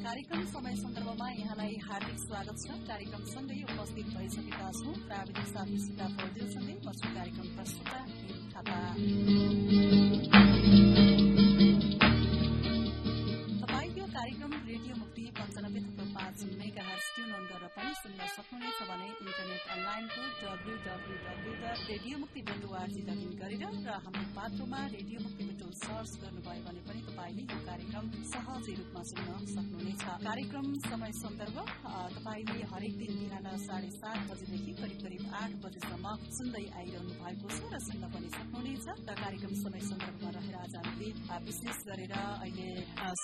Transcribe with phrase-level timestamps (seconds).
[0.00, 6.06] कार्यक्रम समय सन्दर्भमा यहाँलाई हार्दिक स्वागत छ। कार्यक्रम सँगै उपस्थित भइसकेका छौं। प्राविधिक साथी सीता
[6.16, 8.00] फौजेलसँगै म कार्यक्रम प्रस्तुता
[8.52, 8.78] थापा।
[13.60, 16.86] तपाईँ कार्यक्रम रेडियो मुक्ति पञ्चानब्बे थुप्रो पाँच मेगा
[17.80, 23.62] पनि सुन्न सक्नुहुनेछ भने इन्टरनेट अनलाइनको W W W dot radio Mukti ORG login गरेर
[23.86, 29.02] र हाम्रो पात्रोमा रेडियो मुक्ति बटुल सर्च गर्नुभयो भने पनि तपाईँले यो कार्यक्रम सहजै रूपमा
[29.10, 31.56] सुन्न सक्नुहुनेछ। कार्यक्रम समय सन्दर्भ
[32.16, 37.58] तपाईँले हरेक दिन बिहान साढे सात बजेदेखि करिब करिब आठ बजेसम्म सुन्दै आइरहनु भएको छ
[37.72, 41.08] र सुन्न पनि सक्नुहुनेछ। र कार्यक्रम समय सन्दर्भमा रहेर आज हामीले
[41.48, 42.68] विशेष गरेर अहिले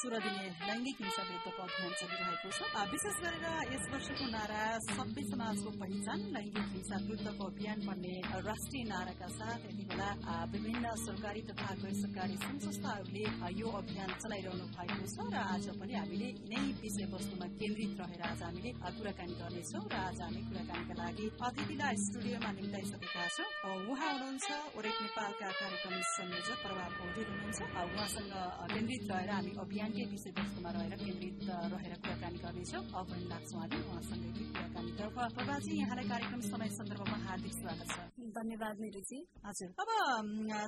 [0.01, 2.61] सोह्र दिने लैङ्गिक हिंसा विरुद्धको अभियान चलिरहेको छ।
[2.95, 3.45] विशेष गरेर
[3.75, 8.15] यस वर्षको नारा सभ्य समाजको पहिचान लैङ्गिक हिंसा विरुद्धको अभियान भन्ने
[8.47, 10.11] राष्ट्रिय नाराका साथ यति बेला
[10.53, 13.25] विभिन्न सरकारी तथा गैर सरकारी संघ संस्थाहरूले
[13.61, 18.71] यो अभियान चलाइरहनु भएको छ र आज पनि हामीले यिनै विषयवस्तुमा केन्द्रित रहेर आज हामीले
[18.99, 23.49] कुराकानी गर्नेछौ र आज हामी कुराकानीका लागि अतिथिलाई स्टुडियोमा निम्ताइसकेका छौँ।
[23.91, 24.47] उहाँ हुनुहुन्छ
[24.79, 28.33] ओरेक नेपालका कार्यक्रम संयोजक प्रभाव पौडेल हुनुहुन्छ। उहाँसँग
[28.77, 31.37] केन्द्रित रहेर हामी अभियानकै विषयवस्तुमा रहेर केन्द्रित
[31.75, 34.26] रहेर कुराकानी गर्नेछौँ। अब लाग्छौँ हामी उहाँसँगै
[35.77, 38.81] यहाँलाई कार्यक्रम समय सन्दर्भमा हार्दिक स्वागत छ धन्यवाद।
[39.47, 39.91] हजुर अब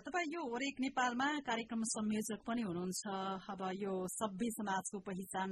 [0.06, 3.02] तपाईँ यो ओरेक नेपालमा कार्यक्रम संयोजक पनि हुनुहुन्छ
[3.46, 5.50] अब यो सभ्य समाजको पहिचान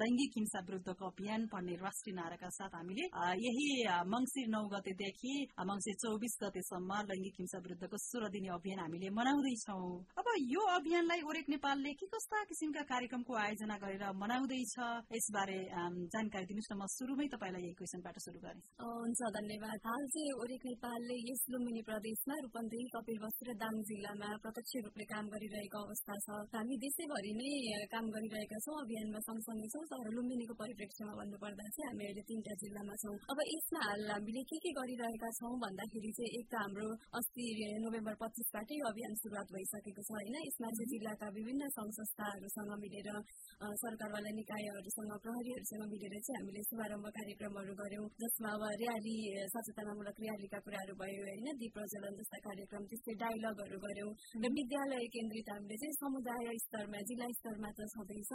[0.00, 3.04] लैङ्गिक हिंसा विरुद्धको अभियान भन्ने राष्ट्रिय नाराका साथ हामीले
[3.40, 3.68] यही
[4.08, 9.78] मंगिर नौ गतेदेखि मंगिर चौबिस गतेसम्म लैङ्गिक हिंसा विरुद्धको सोह्र दिने अभियान हामीले मनाउँदैछौ
[10.16, 14.76] अब यो अभियानलाई ओरेक नेपालले के कस्ता किसिमका कार्यक्रमको आयोजना गरेर मनाउँदैछ
[15.12, 15.60] यसबारे
[16.08, 16.92] जानकारी दिनुहोस् न म
[17.28, 22.34] शुरूमै तपाईँलाई यही क्वेसनबाट शुरू गरेँ हुन्छ धन्यवाद हाल चाहिँ ओरेक नेपालले यस लुम्बिनी प्रदेशमा
[22.44, 27.50] रूपन्देही कपिलवस्तु र दाङ जिल्लामा प्रत्यक्ष रूपले काम गरिरहेको अवस्था छ हामी देशैभरि नै
[27.86, 32.94] काम गरिरहेका छौँ अभियानमा सँगसँगै छौँ तर लुम्बिनीको परिप्रेक्ष्यमा भन्नुपर्दा चाहिँ हामी अहिले तीनटा जिल्लामा
[33.02, 37.46] छौँ अब यसमा हाल हामीले के के गरिरहेका छौँ भन्दाखेरि चाहिँ एक त हाम्रो अस्ति
[37.78, 43.08] नोभेम्बर पच्चिसबाटै अभियान सुरुवात भइसकेको छ होइन यसमा चाहिँ जिल्लाका विभिन्न संघ संस्थाहरूसँग मिलेर
[43.78, 49.16] सरकारवाला निकायहरूसँग प्रहरीहरूसँग मिलेर चाहिँ हामीले शुभारम्भ कार्यक्रमहरू गऱ्यौँ जसमा अब र्याली
[49.48, 54.10] सचेतनामूलक र्यालीका कुराहरू भयो होइन दीप प्रज्वलन जस्ता कार्यक्रम त्यस्तै डायलगहरू गऱ्यौँ
[54.42, 58.32] र विद्यालय केन्द्रित हामीले चाहिँ समुदाय स्तरमा जिल्ला स्तरमा त छँदैछ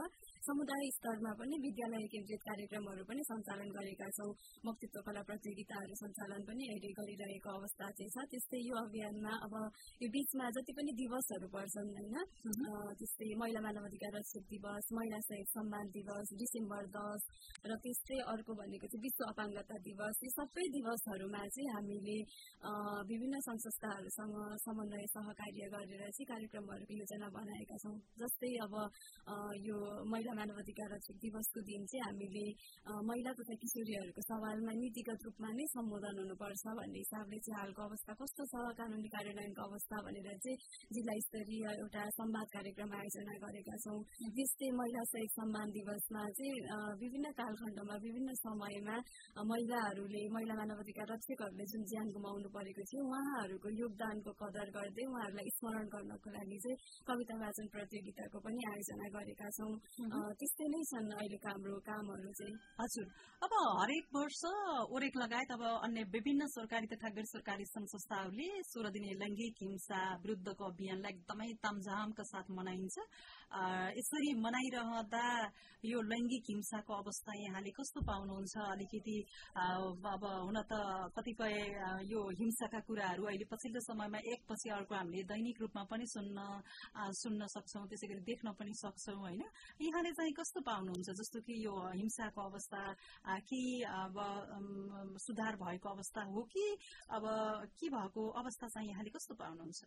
[0.47, 4.31] समुदाय स्तरमा पनि विद्यालय केन्द्रित कार्यक्रमहरू पनि सञ्चालन गरेका छौँ।
[4.67, 9.53] वक्तित्व कला प्रतियोगिताहरू सञ्चालन पनि अहिले गरिरहेको अवस्था चाहिँ छ। त्यस्तै यो अभियानमा अब
[10.03, 12.15] यो बिचमा जति पनि दिवसहरू पर्छन् होइन?
[12.99, 17.21] त्यस्तै महिला मानव अधिकार रक्षक दिवस महिला सहित सम्मान दिवस डिसेम्बर दस
[17.65, 22.17] र त्यस्तै अर्को भनेको चाहिँ विश्व अपाङ्गता दिवस। यी सबै दिवसहरूमा चाहिँ हामीले
[23.09, 24.35] विभिन्न संस्थाहरूसँग
[24.83, 28.73] समन्वय सहकार्य गरेर चाहिँ कार्यक्रमहरूको योजना बनाएका छौँ। जस्तै अब
[29.63, 29.77] यो
[30.11, 32.45] महिला मानव अधिकार रक्षक दिवसको दिन चाहिँ हामीले
[33.07, 38.43] महिला तथा किशोरीहरूको सवालमा नीतिगत रूपमा नै सम्बोधन हुनुपर्छ भन्ने हिसाबले चाहिँ हालको अवस्था कस्तो
[38.51, 40.57] छ कानुनी कार्यान्वयनको अवस्था भनेर चाहिँ
[40.91, 43.99] जिल्ला स्तरीय एउटा संवाद कार्यक्रम आयोजना गरेका छौँ।
[44.35, 46.51] त्यस्तै महिला सहित सम्मान दिवसमा चाहिँ
[46.99, 48.97] विभिन्न कालखण्डमा विभिन्न समयमा
[49.47, 55.49] महिलाहरूले महिला मानव अधिकार रक्षकहरूले जुन ज्यान गुमाउनु परेको थियो उहाँहरूको योगदानको कदर गर्दै उहाँहरूलाई
[55.57, 59.73] स्मरण गर्नको लागि चाहिँ कविता वाचन प्रतियोगिताको पनि आयोजना गरेका छौँ।
[60.39, 63.07] त्यस्तै नै छन् अहिलेको हाम्रो कामहरू चाहिँ। हजुर।
[63.43, 64.41] अब हरेक वर्ष
[64.95, 69.99] ओरेक लगायत अब अन्य विभिन्न सरकारी तथा गैर सरकारी संघ संस्थाहरूले सोह्र दिने लैङ्गिक हिंसा
[70.23, 72.95] विरुद्धको अभियानलाई एकदमै तामझामका साथ मनाइन्छ।
[73.99, 75.25] यसरी मनाइरहँदा
[75.85, 78.55] यो लैङ्गिक हिंसाको अवस्था यहाँले कस्तो पाउनुहुन्छ?
[78.73, 79.17] अलिकति
[80.13, 80.73] अब हुन त
[81.15, 81.55] कतिपय
[82.11, 84.19] यो हिंसाका कुराहरू अहिले पछिल्लो समयमा
[84.63, 86.39] एकपछि अर्को हामीले दैनिक रूपमा पनि सुन्न
[86.95, 89.43] सुन्न सक्छौँ त्यसै गरी देख्न पनि सक्छौँ होइन?
[89.81, 91.09] यहाँले चाहिँ कस्तो पाउनुहुन्छ?
[91.19, 92.81] जस्तो कि यो हिंसाको अवस्था
[93.43, 94.15] कि अब
[95.19, 96.65] सुधार भएको अवस्था हो कि
[97.11, 97.23] अब
[97.75, 99.83] के भएको अवस्था चाहिँ यहाँले कस्तो पाउनुहुन्छ?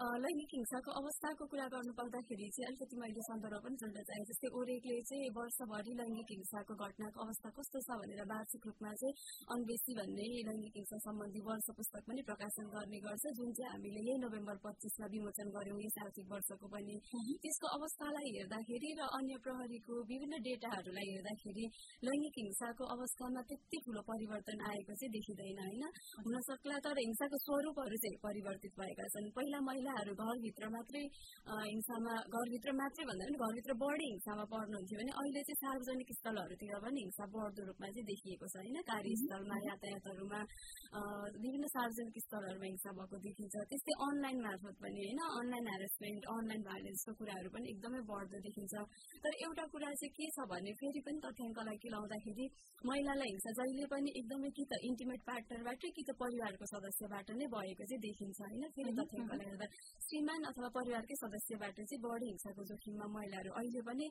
[0.00, 5.00] लैङ्गिक हिंसाको अवस्थाको कुरा गर्नु पर्दाखेरि चाहिँ अलिकति मैले सन्दर्भ पनि जोड्न चाहेँ जस्तै ओरेकले
[5.04, 9.14] चाहिँ वर्षभरि लैङ्गिक हिंसाको घटनाको अवस्था कस्तो छ भनेर वार्षिक रूपमा चाहिँ
[9.52, 14.22] अन्वेषी भन्ने लैङ्गिक हिंसा सम्बन्धी वर्ष पुस्तक पनि प्रकाशन गर्ने गर्छ जुन चाहिँ हामीले यही
[14.24, 16.96] नोभेम्बर पच्चिसमा विमोचन गर्यौँ यस आर्थिक वर्षको पनि
[17.42, 21.66] त्यसको अवस्थालाई हेर्दाखेरि र अन्य प्रहरीको विभिन्न डेटाहरूलाई हेर्दाखेरि
[22.02, 25.84] लैङ्गिक हिंसाको अवस्थामा त्यति ठुलो परिवर्तन आएको चाहिँ देखिँदैन होइन?
[26.24, 31.02] हुन सक्ला तर हिंसाको स्वरूपहरू चाहिँ परिवर्तित भएका छन्। पहिला महिला महिलाहरू घरभित्र मात्रै
[31.66, 37.00] हिंसामा घरभित्र मात्रै भन्दा पनि घरभित्र बढी हिंसामा पर्नुहुन्थ्यो भने अहिले चाहिँ सार्वजनिक स्थलहरूतिर पनि
[37.00, 40.40] हिंसा बढ्दो रूपमा चाहिँ देखिएको छ होइन कार्यस्थलमा यातायातहरूमा
[41.36, 47.16] विभिन्न सार्वजनिक स्थलहरूमा हिंसा भएको देखिन्छ त्यस्तै अनलाइन मार्फत पनि होइन अनलाइन हेरेसमेन्ट अनलाइन भाइलेन्सको
[47.18, 48.74] कुराहरू पनि एकदमै बढ्दो देखिन्छ
[49.18, 52.46] तर एउटा कुरा चाहिँ के छ भने फेरि पनि तथ्याङ्कलाई केलाउँदाखेरि
[52.84, 57.84] महिलालाई हिंसा जहिले पनि एकदमै कि त इन्टिमेट पार्टनरबाट कि त परिवारको सदस्यबाट नै भएको
[57.84, 59.66] चाहिँ देखिन्छ होइन फेरि तथ्याङ्कले हेर्दा
[60.02, 64.06] श्रीमान अथवा परिवारकै सदस्यबाट चाहिँ बढी हिंसाको जोखिममा महिलाहरू अहिले पनि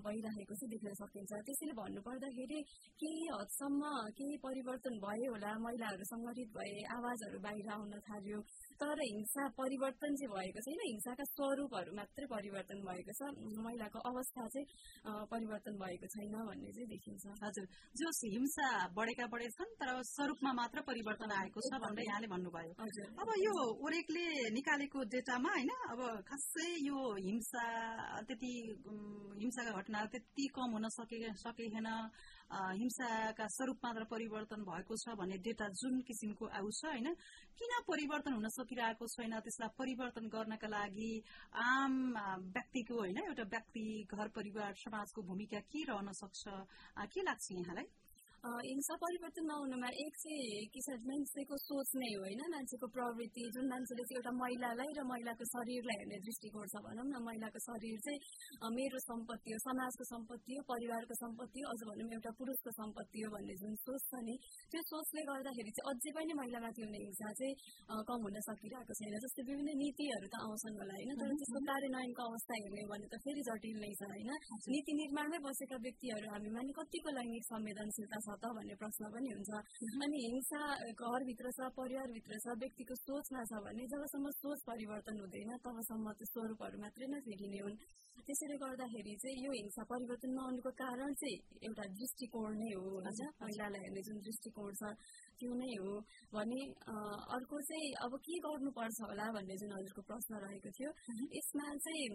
[0.00, 2.60] भइरहेको चाहिँ देख्न सकिन्छ त्यसैले भन्नुपर्दाखेरि
[3.00, 3.82] केही हदसम्म
[4.14, 8.38] केही परिवर्तन भयो होला महिलाहरू सङ्गठित भए आवाजहरू बाहिर आउन थाल्यो
[8.80, 13.30] तर हिंसा परिवर्तन चाहिँ भएको छैन। हिंसाका स्वरूपहरू मात्रै परिवर्तन भएको छ।
[13.66, 14.66] महिलाको अवस्था चाहिँ
[15.32, 21.30] परिवर्तन भएको छैन भन्ने चाहिँ देखिन्छ। हजुर। जो हिंसा बढेका बढेछन् तर स्वरूपमा मात्र परिवर्तन
[21.40, 22.72] आएको छ भनेर यहाँले भन्नुभयो।
[23.22, 23.54] अब यो
[23.86, 27.64] ओरेकले निकालेको डेटामा होइन अब खासै यो हिंसा
[28.28, 28.52] त्यति
[29.40, 31.88] हिंसाका घटनाहरू त्यति कम हुन सके सकेन।
[32.52, 37.08] हिंसाका स्वरूप मात्र परिवर्तन भएको छ भन्ने डेटा जुन किसिमको आउँछ होइन?
[37.58, 39.40] किन परिवर्तन हुन सकिरहेको छैन?
[39.40, 41.12] त्यसलाई परिवर्तन गर्नका लागि
[41.54, 41.92] आम
[42.54, 46.42] व्यक्तिको होइन एउटा व्यक्ति घर परिवार समाजको भूमिका के रहन सक्छ?
[47.12, 47.88] के लाग्छ यहाँलाई?
[48.44, 54.02] हिंसा परिवर्तन नहुनुमा एक चाहिँ किसान मान्छेको सोच नै हो होइन मान्छेको प्रवृत्ति जुन मान्छेले
[54.02, 59.00] चाहिँ एउटा महिलालाई र महिलाको शरीरलाई हेर्ने दृष्टिकोण छ भनौँ न महिलाको शरीर चाहिँ मेरो
[59.02, 63.56] सम्पत्ति हो समाजको सम्पत्ति हो परिवारको सम्पत्ति हो अझ भनौँ एउटा पुरुषको सम्पत्ति हो भन्ने
[63.56, 64.36] जुन सोच छ नि
[64.68, 69.42] त्यो सोचले गर्दाखेरि चाहिँ अझै पनि महिलामाथि हुने हिंसा चाहिँ कम हुन सकिरहेको छैन जस्तै
[69.44, 73.48] विभिन्न नीतिहरू त आउँछन् होला होइन तर त्यसको कार्यान्वयनको अवस्था हेर्ने हो भने त फेरि
[73.48, 74.30] जटिल नै छ होइन
[74.68, 79.50] नीति निर्माणमै बसेका व्यक्तिहरू हामीमा नि कतिको लैङ्गिक संवेदनशीलता छ त भन्ने प्रश्न पनि हुन्छ।
[80.04, 80.60] अनि हिंसा
[80.94, 86.76] घरभित्र छ परिवारभित्र छ व्यक्तिको सोचमा छ भने जबसम्म सोच परिवर्तन हुँदैन तबसम्म त्यो स्वरूपहरू
[86.84, 87.78] मात्रै नै फेरिने हुन्।
[88.26, 93.20] त्यसैले गर्दाखेरि चाहिँ यो हिंसा परिवर्तन नहुनुको कारण चाहिँ एउटा दृष्टिकोण नै हो होइन?
[93.42, 94.82] महिलालाई हेर्ने जुन दृष्टिकोण छ
[95.38, 95.92] त्यो नै हो।
[96.32, 96.60] भने
[97.36, 100.90] अर्को चाहिँ अब के गर्नुपर्छ होला भन्ने जुन हजुरको प्रश्न रहेको थियो
[101.36, 102.08] यसमा चाहिँ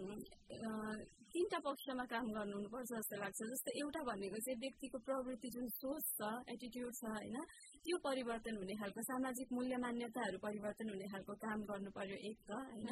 [1.30, 6.09] तिनवटा पक्षमा काम गर्नु हुनुपर्छ जस्तो लाग्छ। जस्तो एउटा भनेको चाहिँ व्यक्तिको प्रवृत्ति जुन सोच
[6.16, 7.38] छ एटिट्युड छ होइन
[7.86, 12.60] त्यो परिवर्तन हुने खालको सामाजिक मूल्य मान्यताहरू परिवर्तन हुने खालको काम गर्नु पर्यो एक त
[12.60, 12.88] होइन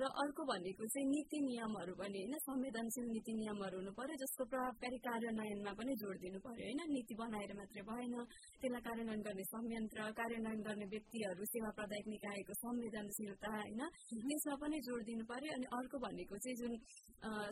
[0.00, 4.98] र अर्को भनेको चाहिँ नीति नियमहरू पनि होइन संवेदनशील नीति नियमहरू हुनु पर्यो जसको प्रभावकारी
[5.08, 8.14] कार्यान्वयनमा पनि जोड दिनु पर्यो होइन नीति बनाएर मात्रै भएन।
[8.60, 13.82] त्यसलाई कार्यान्वयन गर्ने संयन्त्र कार्यान्वयन गर्ने व्यक्तिहरू सेवा प्रदायक निकायको संवेदनशीलता होइन
[14.22, 16.72] त्यसमा पनि जोड दिनु पर्यो। अनि अर्को भनेको चाहिँ जुन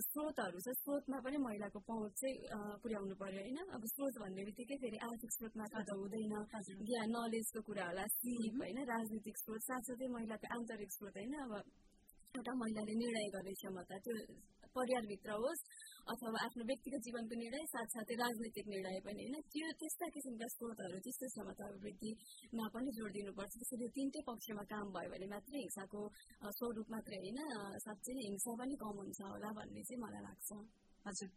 [0.07, 2.37] स्रोतहरू छ स्रोतमा पनि महिलाको पहुँच चाहिँ
[2.83, 6.35] पुर्याउनु पर्यो होइन अब स्रोत भन्ने बित्तिकै फेरि आर्थिक स्रोत मात्र त हुँदैन
[6.83, 11.53] ज्ञान नलेजको कुरा होला सिप होइन राजनीतिक स्रोत साथसाथै महिलाको आन्तरिक स्रोत होइन अब
[12.35, 14.15] एउटा महिलाले निर्णय गर्ने क्षमता त्यो
[14.77, 15.63] परिवारभित्र होस्
[16.07, 21.27] अथवा आफ्नो व्यक्तिगत जीवनको निर्णय साथसाथै राजनैतिक निर्णय पनि होइन त्यो त्यस्ता किसिमका स्रोतहरू त्यस्तो
[21.29, 26.03] क्षमता वृद्धिमा पनि जोड दिनुपर्छ त्यसरी तिनटै पक्षमा काम भयो भने मात्रै हिंसाको
[26.57, 27.41] स्वरूप मात्रै होइन
[27.85, 30.49] साँच्चै हिंसा पनि कम हुन्छ होला भन्ने चाहिँ मलाई लाग्छ
[31.05, 31.29] हजुर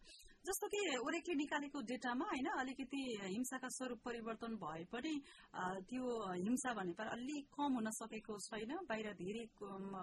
[0.41, 5.13] जस्तो कि ओरेकले निकालेको डेटामा होइन अलिकति हिंसाका स्वरूप परिवर्तन भए पनि
[5.85, 6.05] त्यो
[6.41, 9.43] हिंसा भनेर अलिक कम हुन सकेको छैन। बाहिर धेरै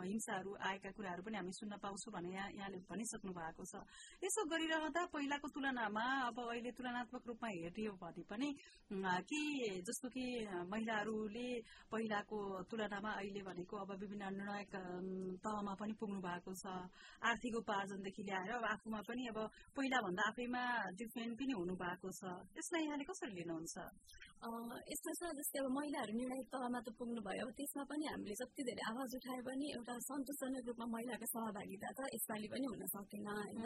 [0.07, 3.83] हिंसाहरू आएका कुराहरू पनि हामी सुन्न पाउँछौँ भने यहाँ यहाँले भनिसक्नु भएको छ।
[4.23, 8.49] यसो गरिरहँदा पहिलाको तुलनामा अब अहिले तुलनात्मक रूपमा हेरियो भने पनि
[9.27, 9.43] के
[9.83, 10.25] जस्तो कि
[10.71, 11.49] महिलाहरूले
[11.91, 12.39] पहिलाको
[12.71, 14.73] तुलनामा अहिले भनेको अब विभिन्न निर्णायक
[15.43, 16.79] तहमा पनि पुग्नु भएको छ।
[17.27, 19.39] आर्थिक उपार्जनदेखि ल्याएर आफूमा पनि अब
[19.75, 20.63] पहिला भन्दा आफैमा
[21.01, 22.23] डिफ्रेन्ट पनि हुनु भएको छ।
[22.59, 23.77] यसलाई यहाँले कसरी लिनुहुन्छ?
[24.39, 28.83] यस्तो छ जस्तै अब महिलाहरू निर्णायक तहमा त पुग्नु भयो त्यसमा पनि हामीले जति धेरै
[28.89, 33.59] आवाज उठाए पनि एउटा सन्तोषजनक रूपमा महिलाको सहभागिता त यसपालि पनि हुन सकेन होइन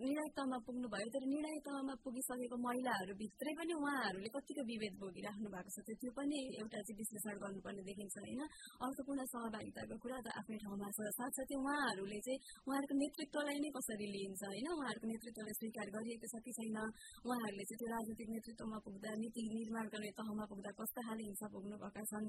[0.00, 5.70] निर्णायक तहमा पुग्नु भयो तर निर्णायक तहमा पुगिसकेको महिलाहरूभित्रै पनि उहाँहरूले कतिको विभेद भोगिराख्नु भएको
[5.76, 8.42] छ त्यो पनि एउटा चाहिँ विश्लेषण गर्नुपर्ने देखिन्छ होइन
[8.80, 14.42] अर्थपूर्ण सहभागिताको कुरा त आफ्नै ठाउँमा छ साथसाथै उहाँहरूले चाहिँ उहाँहरूको नेतृत्वलाई नै कसरी लिइन्छ
[14.46, 19.41] होइन उहाँहरूको नेतृत्वलाई स्वीकार गरिएको छ कि छैन उहाँहरूले चाहिँ त्यो राजनीतिक नेतृत्वमा पुग्दा नीति
[19.48, 22.28] निर्माण गर्ने तहमा पुग्दा कस्ता खाले हिंसा भोग्नुभएका छन्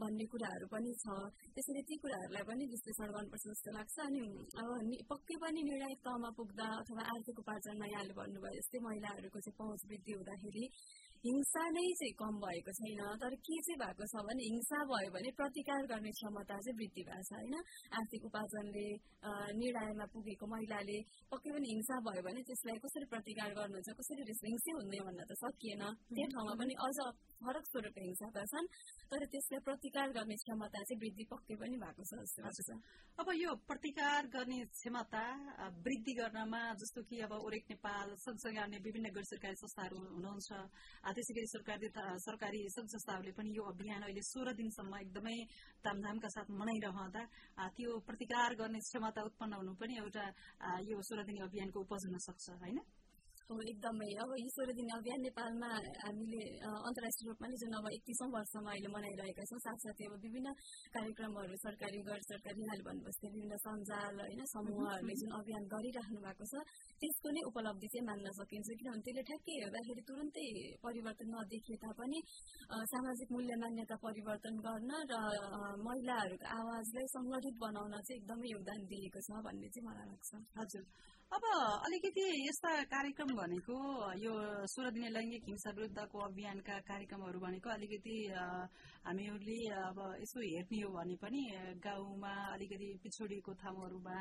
[0.00, 1.06] भन्ने कुराहरू पनि छ
[1.54, 4.20] त्यसैले ती कुराहरूलाई पनि विश्लेषण गर्नुपर्छ जस्तो लाग्छ अनि
[4.58, 4.68] अब
[5.10, 10.12] पक्कै पनि निर्णायक तहमा पुग्दा अथवा आर्थिक उपार्जनमा यहाँले भन्नुभयो जस्तै महिलाहरूको चाहिँ पहुँच वृद्धि
[10.14, 10.64] हुँदाखेरि
[11.24, 15.30] हिंसा नै चाहिँ कम भएको छैन तर के चाहिँ भएको छ भने हिंसा भयो भने
[15.34, 17.54] प्रतिकार गर्ने क्षमता चाहिँ वृद्धि भएको छ होइन
[17.94, 18.86] आर्थिक उपार्जनले
[19.54, 20.98] निर्णयमा पुगेको महिलाले
[21.32, 25.84] पक्कै पनि हिंसा भयो भने त्यसलाई कसरी प्रतिकार गर्नुहुन्छ कसरी हिंसै हुने भन्न त सकिएन
[26.10, 26.98] त्यो ठाउँमा पनि अझ
[27.40, 28.68] फरक स्वरूपको हिंसा त छन्
[29.08, 32.70] तर त्यसलाई प्रतिकार गर्ने क्षमता चाहिँ वृद्धि पक्कै पनि भएको छ जस्तो लाग्छ
[33.18, 35.24] अब यो प्रतिकार गर्ने क्षमता
[35.80, 40.50] वृद्धि गर्नमा जस्तो कि अब ओरेक नेपाल सँगसँगै अन्य विभिन्न गैर सरकारी संस्थाहरू हुनुहुन्छ
[41.16, 41.88] त्यसै गरी सरकारी
[42.26, 45.36] सरकारी संघ संस्थाहरूले पनि यो अभियान अहिले सोह्र दिनसम्म एकदमै
[45.84, 47.22] तामझामका साथ मनाइरहँदा
[47.76, 50.26] त्यो प्रतिकार गर्ने क्षमता उत्पन्न हुनु पनि एउटा
[50.90, 52.78] यो सोह्र दिने अभियानको उपज हुन सक्छ होइन?
[53.44, 55.68] एकदमै अब ईश्वर दिन अभियान नेपालमा
[56.00, 56.40] हामीले
[56.80, 60.48] अन्तर्राष्ट्रिय रूपमा नै जुन अब एकतिसौँ वर्षमा अहिले मनाइरहेका छौँ साथसाथै अब विभिन्न
[60.94, 66.54] कार्यक्रमहरू सरकारी गैर सरकारी यहाँले भन्नुभएको विभिन्न सञ्जाल होइन समूहहरूले जुन अभियान गरिराख्नु भएको छ
[66.96, 70.48] त्यसको नै उपलब्धि चाहिँ मान्न सकिन्छ किनभने त्यसले ठ्याक्कै हेर्दाखेरि तुरन्तै
[70.80, 72.18] परिवर्तन नदेखिए तापनि
[72.88, 75.20] सामाजिक मूल्य मान्यता परिवर्तन गर्न र
[75.84, 80.84] महिलाहरूको आवाजलाई सङ्गठित बनाउन चाहिँ एकदमै योगदान दिएको छ भन्ने चाहिँ मलाई लाग्छ हजुर
[81.32, 81.44] अब
[81.86, 83.76] अलिकति यस्ता कार्यक्रम भनेको
[84.22, 84.32] यो
[84.70, 88.16] सोह्र दिने लैङ्गिक हिंसा विरुद्धको अभियानका कार्यक्रमहरू भनेको अलिकति
[89.06, 91.42] हामीहरूले अब यसो हेर्ने हो भने पनि
[91.82, 94.18] गाउँमा अलिकति पिछडिएको ठाउँहरूमा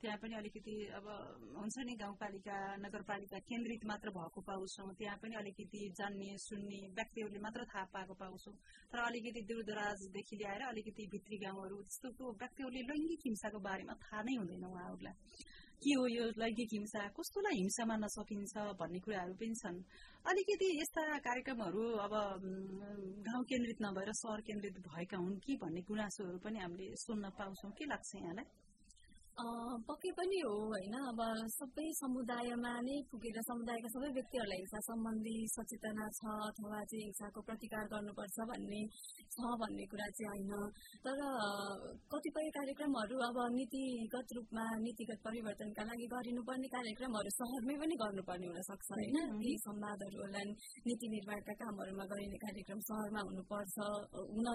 [0.00, 1.06] त्यहाँ पनि अलिकति अब
[1.58, 7.66] हुन्छ नि गाउँपालिका नगरपालिका केन्द्रित मात्र भएको पाउँछौँ। त्यहाँ पनि अलिकति जान्ने सुन्ने व्यक्तिहरूले मात्र
[7.66, 8.54] थाहा पाएको पाउँछौँ।
[8.92, 14.64] तर अलिकति दूरदराजदेखि ल्याएर अलिकति भित्री गाउँहरू त्यस्तो व्यक्तिहरूले लैङ्गिक हिंसाको बारेमा थाहा नै हुँदैन
[14.64, 15.16] उहाँहरूलाई।
[15.84, 19.78] के हो यो लैङ्गिक हिंसा कस्तोलाई हिंसा मान्न सकिन्छ भन्ने कुराहरू पनि छन्
[20.24, 22.14] अलिकति यस्ता कार्यक्रमहरू अब
[23.28, 27.84] गाउँ केन्द्रित नभएर सहर केन्द्रित भएका हुन् कि भन्ने गुनासोहरू पनि हामीले सुन्न पाउँछौँ। के
[27.84, 28.46] लाग्छ यहाँलाई?
[29.34, 36.06] पक्कै पनि हो होइन अब सबै समुदायमा नै पुगेर समुदायका सबै व्यक्तिहरूलाई हिंसा सम्बन्धी सचेतना
[36.08, 38.82] छ अथवा चाहिँ हिंसाको प्रतिकार गर्नुपर्छ भन्ने
[39.28, 40.52] छ भन्ने कुरा चाहिँ होइन
[41.02, 41.18] तर
[42.06, 48.88] कतिपय कार्यक्रमहरू अब नीतिगत रूपमा नीतिगत परिवर्तनका लागि गरिनुपर्ने कार्यक्रमहरू सहरमै पनि गर्नुपर्ने हुन सक्छ
[48.92, 50.44] होइन केही संवादहरू होला
[50.86, 53.76] नीति निर्माणका कामहरूमा गरिने कार्यक्रम सहरमा हुनुपर्छ
[54.30, 54.48] हुन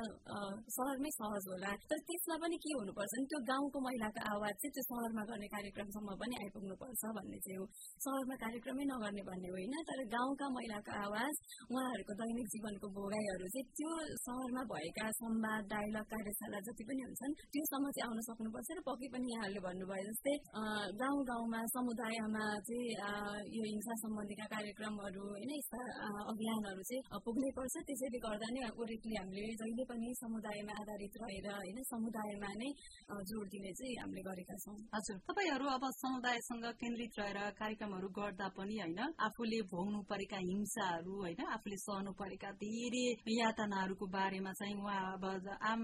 [0.72, 4.84] सहरमै सहज होला तर त्यसमा पनि के हुनुपर्छ नि त्यो गाउँको महिलाको आवाज चाहिँ त्यो
[4.90, 7.66] सहरमा गर्ने कार्यक्रमसम्म पनि आइपुग्नुपर्छ भन्ने चाहिँ हो।
[8.06, 11.34] सहरमा कार्यक्रमै नगर्ने भन्ने होइन तर गाउँका महिलाको आवाज
[11.74, 13.92] उहाँहरूको दैनिक जीवनको भोगाईहरू चाहिँ त्यो
[14.26, 19.28] सहरमा भएका संवाद डायलग कार्यशाला जति पनि हुन्छन् त्योसम्म चाहिँ आउन सक्नुपर्छ र पक्कै पनि
[19.34, 20.36] यहाँहरूले भन्नुभयो जस्तै
[21.02, 22.88] गाउँ गाउँमा समुदायमा चाहिँ
[23.56, 25.82] यो हिंसा सम्बन्धीका कार्यक्रमहरू होइन यस्ता
[26.32, 31.80] अभियानहरू चाहिँ पुग्नै पर्छ। त्यसैले गर्दा नै ओरेकली हामीले जहिले पनि समुदायमा आधारित रहेर होइन
[31.90, 32.70] समुदायमा नै
[33.30, 34.56] जोड दिने चाहिँ हामीले गरेका
[34.94, 41.42] हजुर। तपाईँहरू अब समुदायसँग केन्द्रित रहेर कार्यक्रमहरू गर्दा पनि होइन आफूले भोग्नु परेका हिंसाहरू होइन
[41.56, 45.24] आफूले सहनु परेका धेरै यातनाहरूको बारेमा चाहिँ उहाँ अब
[45.72, 45.82] आम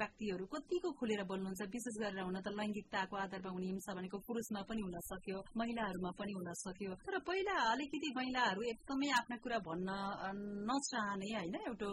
[0.00, 4.82] व्यक्तिहरू कतिको खुलेर बोल्नुहुन्छ विशेष गरेर हुन त लैङ्गिकताको आधारमा हुने हिंसा भनेको पुरुषमा पनि
[4.82, 9.88] हुन सक्यो महिलाहरूमा पनि हुन सक्यो। तर पहिला अलिकति महिलाहरू एकदमै आफ्ना कुरा भन्न
[10.68, 11.90] नचाहने होइन एउटा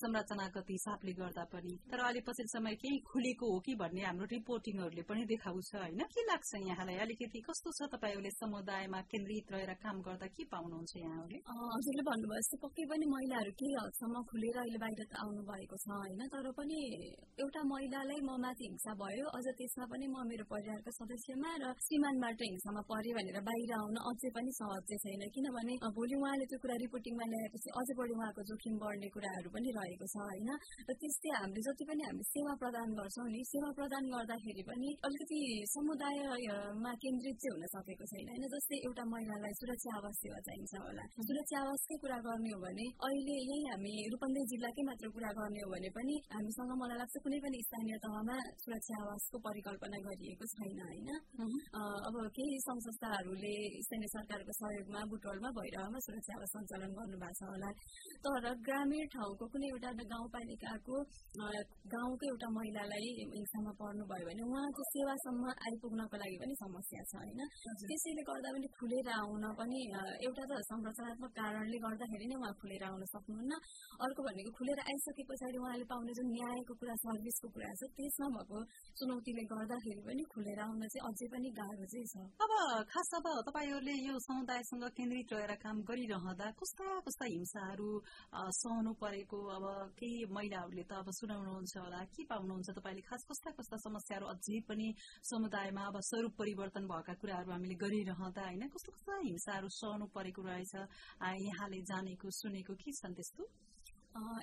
[0.00, 5.02] संरचनागत हिसाबले गर्दा पनि। तर अहिले पछिल्लो समय केही खुलेको हो कि भन्ने हाम्रो रिपोर्टिङहरूले
[5.08, 6.96] पनि देखाउँछ। होइन के लाग्छ यहाँलाई?
[7.04, 11.38] अलिकति कस्तो छ तपाईँहरूले समुदायमा केन्द्रित रहेर काम गर्दा के पाउनुहुन्छ यहाँहरूले
[11.74, 16.20] हजुरले भन्नुभयो जस्तो पक्कै पनि महिलाहरू केही हदसम्म खुलेर अहिले बाहिर आउनु भएको छ होइन?
[16.34, 16.78] तर पनि
[17.42, 22.40] एउटा महिलालाई म माथि हिंसा भयो अझ त्यसमा पनि म मेरो परिवारको सदस्यमा र श्रीमानबाट
[22.48, 27.24] हिंसामा परे भनेर बाहिर आउन अझै पनि सहज छैन। किनभने भोलि उहाँले त्यो कुरा रिपोर्टिङमा
[27.32, 30.50] ल्याएपछि अझै बढी उहाँको जोखिम बढ्ने कुराहरू पनि रहेको छ होइन?
[30.88, 35.38] र त्यस्तै हामीले जति पनि हामीले सेवा प्रदान गर्छौँ नि सेवा प्रदान गर्दाखेरि पनि अलिकति
[35.68, 41.04] समुदायमा केन्द्रित चाहिँ हुन सकेको छैन होइन जस्तै एउटा महिलालाई सुरक्षा आवास सेवा चाहिन्छ होला
[41.22, 45.68] सुरक्षा आवासकै कुरा गर्ने हो भने अहिले यही हामी रूपन्देही जिल्लाकै मात्र कुरा गर्ने हो
[45.72, 51.10] भने पनि हामीसँग मलाई लाग्छ कुनै पनि स्थानीय तहमा सुरक्षा आवासको परिकल्पना गरिएको छैन होइन
[52.02, 57.70] अब केही सङ्घ संस्थाहरूले स्थानीय सरकारको सहयोगमा बुटवलमा भइरहेमा सुरक्षा आवास सञ्चालन गर्नुभएको छ होला
[58.24, 60.96] तर ग्रामीण ठाउँको कुनै एउटा गाउँपालिकाको
[61.88, 67.40] गाउँको एउटा महिलालाई हिंसामा पर्नुभयो भने उहाँको सेवासम्म आइपुग्नको लागि पनि समस्या छ होइन
[67.82, 69.80] त्यसैले गर्दा पनि खुलेर आउन पनि
[70.22, 73.52] एउटा त संरचनात्मक कारणले गर्दाखेरि नै उहाँ खुलेर आउन सक्नुहुन्न
[74.00, 78.58] अर्को भनेको खुलेर आइसके पछाडि उहाँले पाउने जुन न्यायको कुरा सर्भिसको कुरा छ त्यसमा भएको
[78.98, 82.52] चुनौतीले गर्दाखेरि पनि खुलेर आउन चाहिँ अझै पनि गाह्रो चाहिँ छ अब
[82.88, 87.90] खास अब तपाईँहरूले यो समुदायसँग केन्द्रित रहेर काम गरिरहँदा कस्ता कस्ता हिंसाहरू
[88.54, 89.64] सहनु परेको अब
[89.98, 94.88] केही महिलाहरूले त अब सुनाउनुहुन्छ होला के पाउनुहुन्छ तपाईँले खास कस्ता कस्ता समस्याहरू अझै पनि
[95.48, 100.74] समुदायमा अब स्वरूप परिवर्तन भएका कुराहरू हामीले गरिरहँदा होइन कस्तो कस्तो हिंसाहरू सहनु परेको रहेछ
[101.40, 103.48] यहाँले जानेको सुनेको के छन् त्यस्तो?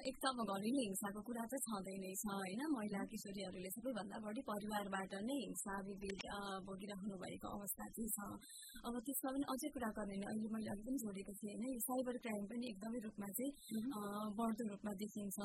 [0.03, 4.41] एक त अब घरेलु हिंसाको कुरा चाहिँ छँदै नै छ होइन महिला किशोरीहरूले सबैभन्दा बढी
[4.45, 6.27] परिवारबाट नै हिंसा विभेद
[6.65, 8.19] भोगिराख्नु भएको अवस्था चाहिँ छ
[8.81, 11.79] अब त्यसमा पनि अझै कुरा गर्ने भने अहिले मैले अघि पनि जोडेको थिएँ होइन यो
[11.81, 13.51] साइबर क्राइम पनि एकदमै रूपमा चाहिँ
[14.37, 15.37] बढ्दो रूपमा देखिन्छ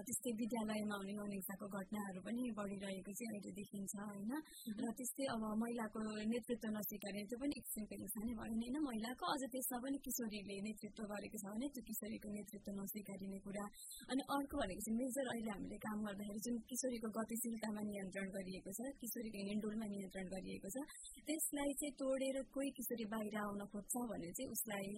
[0.00, 4.32] त्यस्तै विद्यालयमा हुने हिंसाको घटनाहरू पनि बढिरहेको चाहिँ अहिले देखिन्छ होइन
[4.76, 9.24] र त्यस्तै अब महिलाको नेतृत्व नस्वीकार्ने त्यो पनि एक किसिमको हिंसा नै भयो होइन महिलाको
[9.28, 13.68] अझ त्यसमा पनि किशोरीले नेतृत्व गरेको छ भने त्यो किशोरीको नेतृत्व नस्वीकारिने कुरा कुरा
[14.10, 18.80] अनि अर्को भनेको चाहिँ मेजर अहिले हामीले काम गर्दाखेरि जुन किशोरीको गतिशीलतामा नियन्त्रण गरिएको छ
[19.00, 20.76] किशोरीको हिँडुलमा नियन्त्रण गरिएको छ
[21.26, 24.88] त्यसलाई चाहिँ तोडेर कोही किशोरी बाहिर आउन खोज्छ भने चाहिँ उसलाई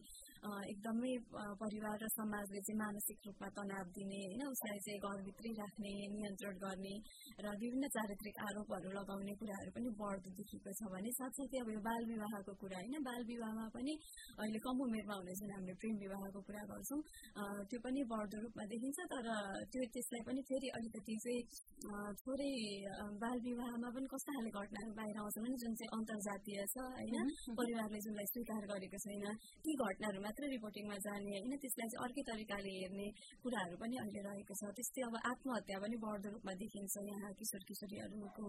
[0.42, 1.14] एकदमै
[1.56, 6.94] परिवार र समाजले चाहिँ मानसिक रूपमा तनाव दिने होइन उसलाई चाहिँ घरभित्रै राख्ने नियन्त्रण गर्ने
[7.38, 12.02] र विभिन्न चारित्रिक आरोपहरू लगाउने कुराहरू पनि बढ्दो देखिएको छ भने साथसाथै अब यो बाल
[12.06, 13.94] विवाहको कुरा होइन बाल विवाहमा पनि
[14.36, 17.00] अहिले कम उमेरमा हुने जुन हामीले प्रेम विवाहको कुरा गर्छौँ
[17.68, 19.28] त्यो पनि बढ्दो रूपमा देखिन्छ तर
[19.72, 21.42] त्यो त्यसलाई पनि फेरि अलिकति चाहिँ
[21.82, 22.52] थोरै
[23.22, 27.26] बाल विवाहमा पनि कस्तो खाले घटनाहरू बाहिर आउँछ भने जुन चाहिँ अन्तर्जातीय छ होइन?
[27.58, 29.24] परिवारले जुनलाई स्वीकार गरेको छैन
[29.64, 31.52] ती घटनाहरू मात्रै रिपोर्टिङमा जाने होइन?
[31.62, 33.06] त्यसलाई चाहिँ अर्कै तरिकाले हेर्ने
[33.42, 38.44] कुराहरू पनि अहिले रहेको छ। त्यस्तै अब आत्महत्या पनि बढ्दो रूपमा देखिन्छ यहाँ किशोर किशोरीहरूको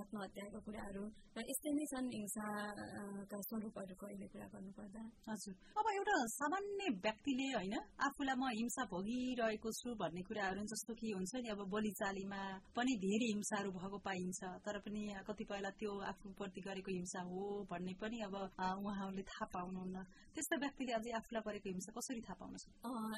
[0.00, 1.04] आत्महत्याको कुराहरू
[1.36, 7.74] र यस्तै नै छन् हिंसाका स्वरूपहरूको अहिले कुरा गर्नुपर्दा। हजुर। अब एउटा सामान्य व्यक्तिले होइन
[8.06, 11.48] आफूलाई म हिंसा भोगिरह रहेको छु भन्ने कुराहरू जस्तो कि हुन्छ नि?
[11.54, 12.42] अब बोलीचालीमा
[12.76, 18.18] पनि धेरै हिंसाहरू भएको पाइन्छ। तर पनि कतिपयलाई त्यो आफूप्रति गरेको हिंसा हो भन्ने पनि
[18.26, 19.96] अब उहाँहरूले थाहा पाउनुहुन्न।
[20.36, 22.56] त्यस्तो व्यक्तिले अझै आफूलाई परेको हिंसा कसरी थाहा पाउनु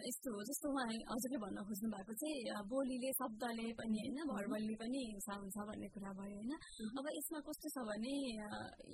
[0.08, 5.00] यस्तो हो जस्तो उहाँ हजुरले भन्न खोज्नु भएको चाहिँ बोलीले शब्दले पनि होइन भरबलले पनि
[5.10, 6.52] हिंसा हुन्छ भन्ने कुरा भयो होइन।
[6.98, 8.14] अब यसमा कस्तो छ भने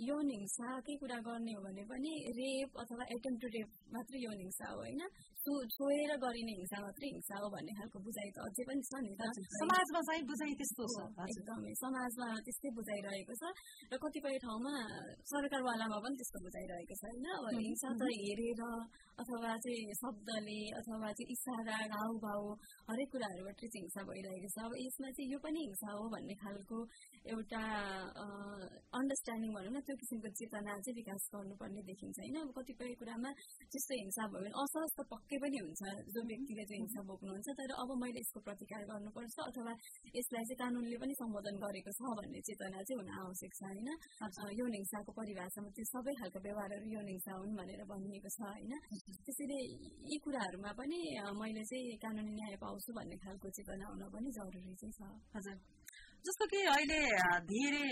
[0.09, 4.67] यौन हिंसाकै कुरा गर्ने हो भने पनि रेप अथवा एटेम्प टु रेप मात्रै यौन हिंसा
[4.73, 5.03] हो होइन।
[5.45, 9.23] छोएर गरिने हिंसा मात्रै हिंसा हो भन्ने खालको बुझाइ त अझै पनि छ नि त
[9.55, 10.97] समाजमा चाहिँ बुझाइ त्यस्तो छ
[11.27, 13.45] एकदमै समाजमा त्यस्तै बुझाइरहेको छ
[13.89, 14.75] र कतिपय ठाउँमा
[15.27, 18.63] सरकारवालामा पनि त्यस्तो बुझाइरहेको छ होइन अब हिंसा त हेरेर
[19.19, 22.43] अथवा चाहिँ शब्दले अथवा चाहिँ इसारा घाउभाउ
[22.89, 26.79] हरेक कुराहरूबाट चाहिँ हिंसा भइरहेको छ अब यसमा चाहिँ यो पनि हिंसा हो भन्ने खालको
[27.27, 27.63] एउटा
[28.93, 33.31] अन्डरस्ट्यान्डिङ भनौँ न त्यो किसिमको चेतना चाहिँ विकास गर्नुपर्ने देखिन्छ होइन अब कतिपय कुरामा
[33.67, 37.71] त्यस्तो हिंसा भयो भने असहज त पक्कै पनि हुन्छ जो व्यक्तिले चाहिँ हिंसा बोक्नुहुन्छ तर
[37.77, 39.73] अब मैले यसको प्रतिकार गर्नुपर्छ अथवा
[40.13, 43.89] यसलाई चाहिँ कानुनले पनि सम्बोधन गरेको छ भन्ने चेतना चाहिँ हुन आवश्यक छ होइन
[44.55, 48.75] यौन हिंसाको परिभाषामा त्यो सबै खालको व्यवहारहरू यौन हिंसा हुन् भनेर भनिएको छ होइन
[49.23, 49.59] त्यसैले
[50.07, 51.01] यी कुराहरूमा पनि
[51.35, 55.01] मैले चाहिँ कानुनी न्याय पाउँछु भन्ने खालको चेतना हुन पनि जरुरी चाहिँ छ
[55.35, 55.57] हजुर
[56.25, 56.99] जस्तो कि अहिले
[57.45, 57.89] धेरै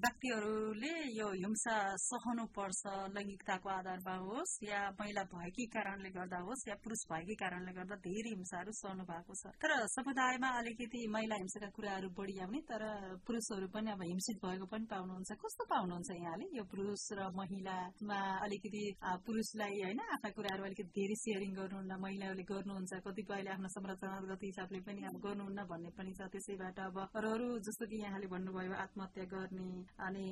[0.00, 6.76] व्यक्तिहरूले यो हिंसा सहनु पर्छ लैङ्गिकताको आधारमा होस् या महिला भएकै कारणले गर्दा होस् या
[6.80, 12.08] पुरुष भएकै कारणले गर्दा धेरै हिंसाहरू सहनु भएको छ। तर समुदायमा अलिकति महिला हिंसाका कुराहरू
[12.16, 12.84] बढी आउने तर
[13.28, 16.48] पुरुषहरू पनि अब हिंसित भएको पनि पाउनुहुन्छ। कस्तो पाउनुहुन्छ यहाँले?
[16.56, 18.82] यो पुरुष र महिलामा अलिकति
[19.28, 25.06] पुरुषलाई होइन आफ्ना कुराहरू अलिकति धेरै सेयरिङ गर्नुहुन्न महिलाहरूले गर्नुहुन्छ कतिपयले आफ्नो संरचनागत हिसाबले पनि
[25.12, 29.68] अब गर्नुहुन्न भन्ने पनि छ त्यसैबाट अब अरू जस्तो कि यहाँले भन्नुभयो आत्महत्या गर्ने
[30.06, 30.24] अनि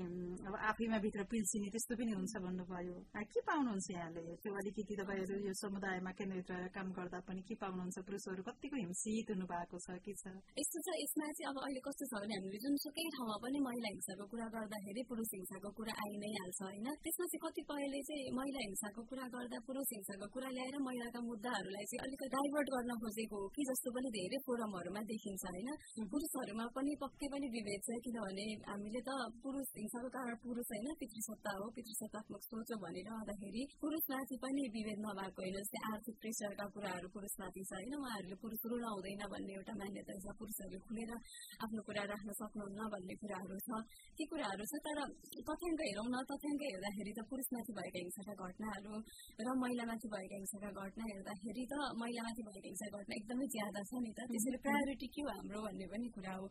[0.49, 2.97] अब आफैमा भित्र पिल्सिने त्यस्तो पनि हुन्छ भन्नुभयो।
[3.35, 4.25] के पाउनुहुन्छ यहाँले?
[4.43, 7.97] त्यो अलिकति तपाईँहरू यो समुदायमा केन्द्रित रहेर काम गर्दा पनि के पाउनुहुन्छ?
[8.07, 10.25] पुरुषहरू कतिको हिंसित हुनु भएको छ के छ?
[10.61, 14.25] यस्तो छ यसमा चाहिँ अब अहिले कस्तो छ भने हामीले जुनसुकै ठाउँमा पनि महिला हिंसाको
[14.33, 16.87] कुरा गर्दाखेरि पुरुष हिंसाको कुरा आइ नै हाल्छ होइन?
[17.05, 22.03] त्यसमा चाहिँ कतिपयले चाहिँ महिला हिंसाको कुरा गर्दा पुरुष हिंसाको कुरा ल्याएर महिलाका मुद्दाहरूलाई चाहिँ
[22.07, 25.69] अलिकति डाइभर्ट गर्न खोजेको हो कि जस्तो पनि धेरै फोरमहरूमा देखिन्छ होइन?
[26.13, 29.11] पुरुषहरूमा पनि पक्कै पक्कै पनि विभेद छ किनभने हामीले त
[29.41, 35.41] पुरुष हिंसाको कारण पुरुष होइन पितृसत्ता हो पितृसत्तात्मक सोच हो भनिरहँदाखेरि पुरुषमाथि पनि विभेद नभएको
[35.41, 40.15] होइन जस्तै आर्थिक प्रेसरका कुराहरू पुरुषमाथि छ होइन उहाँहरूले पुरुष रुन हुँदैन भन्ने एउटा मान्यता
[40.19, 41.13] छ पुरुषहरूले खुलेर
[41.59, 43.81] आफ्नो कुरा राख्न सक्नुहुन्न भन्ने कुराहरू छ
[44.17, 45.01] ती कुराहरू छ तर
[45.43, 48.95] तथ्याङ्क हेरौँ न तथ्याङ्क हेर्दाखेरि त पुरुषमाथि भएका हिंसाका घटनाहरू
[49.41, 54.13] र महिलामाथि भएका हिंसाका घटना हेर्दाखेरि त महिलामाथि भएका हिंसा घटना एकदमै ज्यादा छ नि
[54.13, 56.47] त त्यसैले प्रायोरिटी के हो हाम्रो भन्ने पनि कुरा हो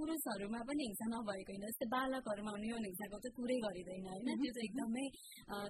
[0.00, 4.52] पुरुषहरूमा पनि हिंसा नभएको होइन जस्तै बालकहरूमा हुने यौन हिंसाको चाहिँ कुरै गरिँदैन होइन त्यो
[4.52, 5.06] चाहिँ एकदमै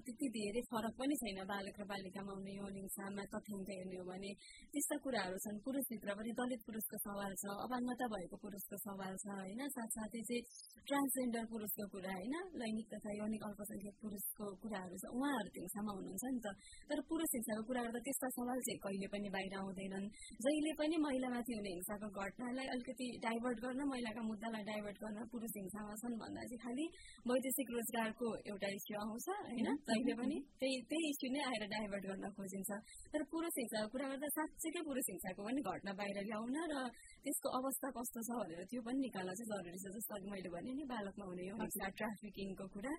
[0.00, 4.30] त्यति धेरै फरक पनि छैन बालक र बालिकामा हुने यौन हिंसामा तथ्याङ्क हेर्ने हो भने
[4.72, 9.62] त्यस्ता कुराहरू छन् पुरुषभित्र पनि दलित पुरुषको सवाल छ अपाङ्गता भएको पुरुषको सवाल छ होइन
[9.70, 10.42] साथसाथै चाहिँ
[10.86, 16.24] ट्रान्सजेन्डर पुरुषको कुरा होइन लैङ्गिक तथा यौनिक अल्पसङ्ख्यक पुरुषको कुराहरू छ उहाँहरू त्यो हिंसामा हुनुहुन्छ
[16.28, 16.48] नि त
[16.88, 20.06] तर पुरुष हिंसाको कुरा गर्दा त्यस्ता सवाल चाहिँ कहिले पनि बाहिर आउँदैनन्
[20.40, 25.94] जहिले पनि महिलामाथि हुने हिंसाको घटनालाई अलिकति डाइभर्ट गर्न महिलाका मुद्दालाई डाइभर्ट गर्न पुरुष हिंसामा
[26.00, 26.86] छन् भन्दा चाहिँ खालि
[27.26, 32.30] वैदेशिक रोजगारको एउटा इस्यु आउँछ होइन जहिले पनि त्यही त्यही इस्यु नै आएर डाइभर्ट गर्न
[32.36, 32.70] खोजिन्छ
[33.12, 36.84] तर पुरुष हिंसाको कुरा गर्दा साँच्चीकै पुरुष हिंसाको पनि घटना बाहिर ल्याउन र
[37.20, 40.72] त्यसको अवस्था कस्तो छ भनेर त्यो पनि निकाल्न चाहिँ जरुरी छ जस्तो अघि मैले भने
[40.74, 41.54] नि बालकमा हुने यो
[41.92, 42.92] ट्राफिकिङको कुरा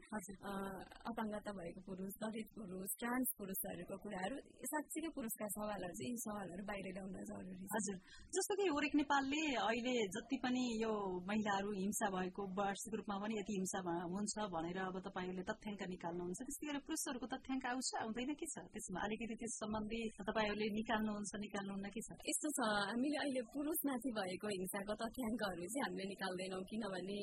[1.05, 4.36] अपाङ्गता भएको पुरुष दलित पुरुष ट्रान्स पुरुषहरूको कुराहरू
[4.67, 7.97] साँच्चीकै पुरुषका सवालहरू चाहिँ यी सवालहरू बाहिर ल्याउन जरुरी हजुर
[8.34, 10.93] जस्तो कि ओरेक नेपालले अहिले जति पनि यो
[11.25, 16.67] महिलाहरू हिंसा भएको वार्षिक रूपमा पनि यति हिंसा हुन्छ भनेर अब तपाईँहरूले तथ्याङ्क निकाल्नुहुन्छ त्यस्तै
[16.67, 22.01] गरेर पुरुषहरूको तथ्याङ्क आउँछ आउँदैन के छ त्यसमा अलिकति त्यस सम्बन्धी तपाईँहरूले निकाल्नुहुन्छ निकाल्नुहुन्न के
[22.03, 27.17] छ यस्तो छ हामीले अहिले पुरुषमाथि भएको हिंसाको तथ्याङ्कहरू चाहिँ हामीले निकाल्दैनौँ किनभने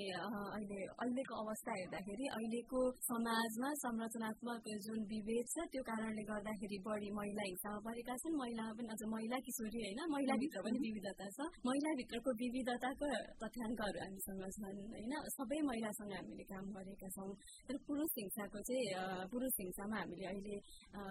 [0.48, 7.46] अहिले अहिलेको अवस्था हेर्दाखेरि अहिलेको समाजमा संरचनात्मक जुन विभेद छ त्यो कारणले गर्दाखेरि बढी महिला
[7.48, 13.12] हिंसामा परेका छन् महिलामा पनि अझ महिला किशोरी होइन महिलाभित्र पनि विविधता छ महिलाभित्रको विविधताको
[13.42, 17.30] तथ्याङ्कहरू हामीसँग छन् होइन सबै महिलासँग हामीले काम गरेका छौँ
[17.68, 20.56] तर पुरुष हिंसाको चाहिँ पुरुष हिंसामा हामीले अहिले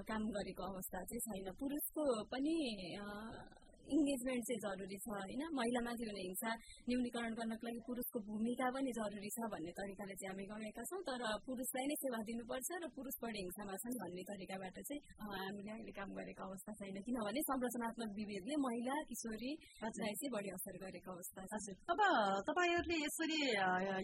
[0.07, 2.55] काम गरेको अवस्था चाहिँ छैन। पुरुषको पनि
[3.89, 6.51] इङ्गेजमेन्ट चाहिँ जरुरी छ होइन महिलामाथि हुने हिंसा
[6.87, 11.23] न्यूनीकरण गर्नको लागि पुरुषको भूमिका पनि जरुरी छ भन्ने तरिकाले चाहिँ हामी गएका छौँ तर
[11.43, 16.09] पुरुषलाई नै सेवा दिनुपर्छ र पुरुष बढी हिंसामा छन् भन्ने तरिकाबाट चाहिँ हामीले अहिले काम
[16.13, 22.01] गरेको अवस्था छैन किनभने संरचनात्मक विभेदले महिला किशोरीलाई चाहिँ बढी असर गरेको अवस्था छ अब
[22.47, 23.39] तपाईँहरूले यसरी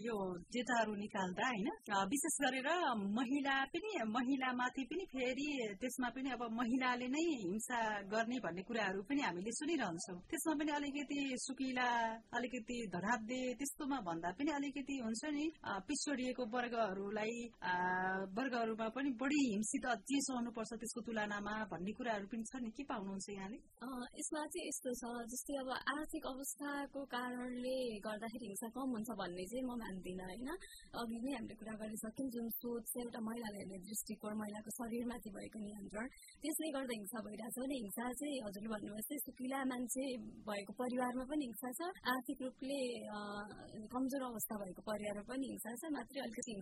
[0.04, 0.18] यो
[0.50, 1.70] डेटाहरू निकाल्दा होइन
[2.08, 2.70] विशेष गरेर
[3.14, 9.22] महिला पनि महिलामाथि पनि फेरि त्यसमा पनि अब महिलाले नै हिंसा गर्ने भन्ने कुराहरू पनि
[9.24, 11.88] हामीले सुनि सुनिरहन्छौँ त्यसमा पनि अलिकति सुकिला
[12.30, 15.46] अलिकति धराब्दे त्यस्तोमा भन्दा पनि अलिकति हुन्छ नि
[15.88, 17.34] पिछडिएको वर्गहरूलाई
[18.38, 23.28] वर्गहरूमा पनि बढी हिंसित अझै सहनुपर्छ त्यसको तुलनामा भन्ने कुराहरू पनि छ नि। के पाउनुहुन्छ
[23.34, 23.58] यहाँले?
[24.14, 29.66] यसमा चाहिँ यस्तो छ जस्तै अब आर्थिक अवस्थाको कारणले गर्दाखेरि हिंसा कम हुन्छ भन्ने चाहिँ
[29.66, 30.50] म मान्दिनँ होइन?
[30.94, 35.58] अघि नै हामीले कुरा गरिसक्यौँ जुन सोच चाहिँ एउटा महिलाले हेर्ने दृष्टिकोण महिलाको शरीरमाथि भएको
[35.66, 36.08] नियन्त्रण
[36.42, 40.06] त्यसले गर्दा हिंसा भइरहेछ भने हिंसा चाहिँ हजुरले भन्नुभयो सुकिला मान्छे
[40.44, 42.80] भएको परिवारमा पनि हिंसा छ आर्थिक रूपले
[43.90, 46.54] कमजोर अवस्था भएको परिवारमा पनि हिंसा छ मात्रै अलिकति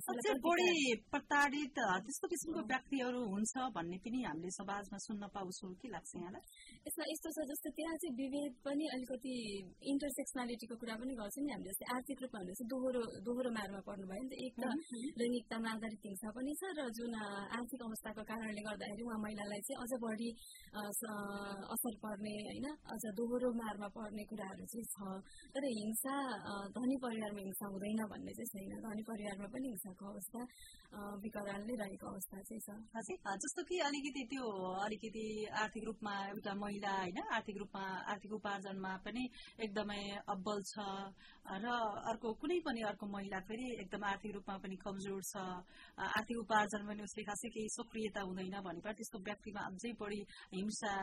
[0.42, 6.44] बढी प्रताडित त्यस्तो किसिमको व्यक्तिहरू हुन्छ भन्ने पनि हामीले समाजमा सुन्न पाउँछौँ के लाग्छ यहाँलाई
[6.84, 9.36] यसमा यस्तो छ जस्तो त्यहाँ चाहिँ विभेद पनि अलिकति
[9.88, 14.06] इन्टरसेक्सनालिटीको कुरा पनि गर्छौँ नि हामीले जस्तै आर्थिक रूपमा भने चाहिँ दोहोरो दोहोरो मारमा पर्नु
[14.08, 14.66] भयो नि त एक त
[15.18, 17.14] लैङ्गिकतामा आधारित हिंसा पनि छ र जुन
[17.54, 20.30] आर्थिक अवस्थाको कारणले गर्दाखेरि उहाँ महिलालाई चाहिँ अझ बढी
[21.72, 24.98] असर पर्ने होइन अझ दोहोरो मारमा पर्ने कुराहरू चाहिँ छ
[25.54, 26.16] तर हिंसा
[26.72, 30.42] धनी परिवारमा हिंसा हुँदैन भन्ने चाहिँ छैन धनी परिवारमा पनि हिंसाको अवस्था
[31.18, 34.48] विकरालले रहेको अवस्था चाहिँ छ जस्तो कि अलिकति त्यो
[34.82, 35.26] अलिकति
[35.58, 39.24] आर्थिक रूपमा एउटा महिला होइन आर्थिक रूपमा आर्थिक उपार्जनमा पनि
[39.62, 40.88] एकदमै अब्बल छ
[41.58, 41.68] र
[42.06, 45.46] अर्को कुनै पनि अर्को महिला फेरि एकदम आर्थिक रूपमा पनि कमजोर छ
[46.12, 50.94] आर्थिक उपार्जन पनि उसले खासै केही सक्रियता हुँदैन भनेपछि त्यस्तो व्यक्तिमा अझै बढी हिंसा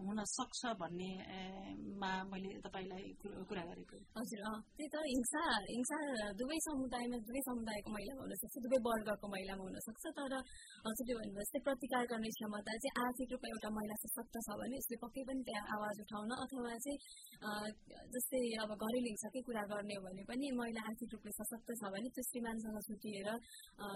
[0.00, 0.60] हुन सक्छ
[1.10, 3.04] भन्नेमा मैले तपाईँलाई
[3.48, 4.40] कुरा गरेको हजुर
[4.76, 5.98] त्यही त हिंसा हिंसा
[6.40, 10.34] दुवै समुदायमा दुवै समुदायको महिलामा हुन सक्छ दुवै वर्गको महिलामा हुन सक्छ तर
[10.86, 14.96] हजुरले भन्नुभयो जस्तै प्रतिकार गर्ने क्षमता चाहिँ आर्थिक रूपमा एउटा महिला सशक्त छ भने उसले
[15.04, 16.98] पक्कै पनि त्यहाँ आवाज उठाउन अथवा चाहिँ
[18.14, 22.08] जस्तै अब घरेलु हिंसाकै कुरा गर्ने हो भने पनि महिला आर्थिक रूपले सशक्त छ भने
[22.16, 23.28] त्यो श्रीमानसँग छुटिएर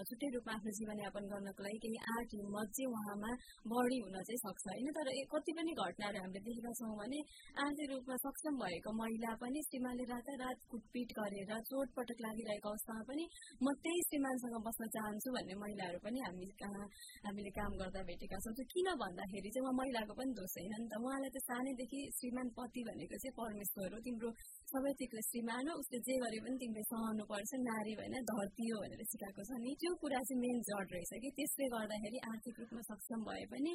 [0.07, 3.31] छुट्टै रूपमा आफ्नो जीवनयापन गर्नको लागि केही आर्ट हिम्मत चाहिँ उहाँमा
[3.73, 7.19] बढी हुन चाहिँ सक्छ। होइन तर कति पनि घटनाहरू हामीले देखेका छौँ भने
[7.59, 13.25] आर्थिक रूपमा सक्षम भएको महिला पनि श्रीमानले रातारात कुटपिट गरेर चोटपटक लागिरहेको अवस्थामा पनि
[13.61, 16.85] म त्यही श्रीमानसँग बस्न चाहन्छु भन्ने महिलाहरू पनि हामी कहाँ
[17.25, 20.99] हामीले काम गर्दा भेटेका छौँ किन भन्दाखेरि चाहिँ उहाँ महिलाको पनि दोष होइन नि त
[20.99, 24.29] उहाँलाई त सानैदेखि श्रीमान पति भनेको चाहिँ परमेश्वर हो तिम्रो
[24.67, 29.03] सबैतिको श्रीमान हो उसले जे गरे पनि तिमीले सहनु पर्छ नारी भएन धरती हो भनेर
[29.07, 33.23] सिकाएको छ नि त्यो कुरा चाहिँ मेन जड रहेछ कि त्यसले गर्दाखेरि आर्थिक रूपमा सक्षम
[33.25, 33.73] भए पनि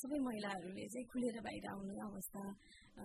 [0.00, 2.42] सबै महिलाहरूले चाहिँ खुलेर बाहिर आउने अवस्था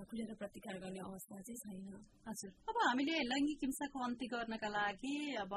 [0.10, 5.54] खुलेर प्रतिकार गर्ने अवस्था चाहिँ छैन। हजुर। अब हामीले लैङ्गिक हिंसाको अन्त्य गर्नका लागि अब